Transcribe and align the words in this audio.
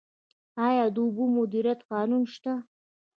آیا 0.67 0.85
د 0.93 0.97
اوبو 1.05 1.23
مدیریت 1.37 1.79
قانون 1.91 2.23
شته؟ 2.33 2.53